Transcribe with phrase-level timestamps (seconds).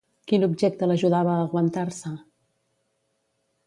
[0.29, 2.17] Quin objecte l'ajudava a aguantar-se?